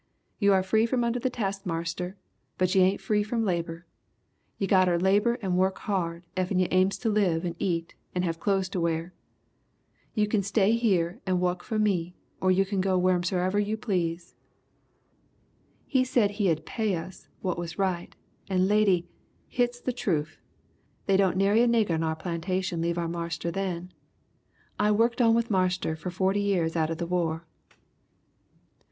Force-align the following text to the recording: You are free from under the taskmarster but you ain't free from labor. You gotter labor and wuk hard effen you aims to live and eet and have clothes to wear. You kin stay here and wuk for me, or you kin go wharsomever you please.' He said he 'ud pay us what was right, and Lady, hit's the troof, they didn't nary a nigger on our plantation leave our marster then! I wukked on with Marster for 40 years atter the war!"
You 0.39 0.51
are 0.53 0.63
free 0.63 0.87
from 0.87 1.03
under 1.03 1.19
the 1.19 1.29
taskmarster 1.29 2.17
but 2.57 2.73
you 2.73 2.81
ain't 2.81 2.99
free 3.01 3.21
from 3.21 3.45
labor. 3.45 3.85
You 4.57 4.65
gotter 4.65 4.97
labor 4.99 5.37
and 5.43 5.59
wuk 5.59 5.77
hard 5.77 6.25
effen 6.35 6.57
you 6.57 6.67
aims 6.71 6.97
to 6.97 7.09
live 7.11 7.45
and 7.45 7.55
eet 7.59 7.93
and 8.15 8.25
have 8.25 8.39
clothes 8.39 8.67
to 8.69 8.79
wear. 8.79 9.13
You 10.15 10.25
kin 10.25 10.41
stay 10.41 10.71
here 10.71 11.21
and 11.27 11.39
wuk 11.39 11.61
for 11.61 11.77
me, 11.77 12.15
or 12.41 12.49
you 12.49 12.65
kin 12.65 12.81
go 12.81 12.99
wharsomever 12.99 13.59
you 13.63 13.77
please.' 13.77 14.33
He 15.85 16.03
said 16.03 16.31
he 16.31 16.49
'ud 16.49 16.65
pay 16.65 16.95
us 16.95 17.27
what 17.43 17.59
was 17.59 17.77
right, 17.77 18.15
and 18.49 18.67
Lady, 18.67 19.07
hit's 19.49 19.79
the 19.79 19.93
troof, 19.93 20.41
they 21.05 21.15
didn't 21.15 21.37
nary 21.37 21.61
a 21.61 21.67
nigger 21.67 21.91
on 21.91 22.01
our 22.01 22.15
plantation 22.15 22.81
leave 22.81 22.97
our 22.97 23.07
marster 23.07 23.51
then! 23.51 23.93
I 24.79 24.89
wukked 24.89 25.21
on 25.21 25.35
with 25.35 25.51
Marster 25.51 25.95
for 25.95 26.09
40 26.09 26.39
years 26.41 26.75
atter 26.75 26.95
the 26.95 27.05
war!" 27.05 27.45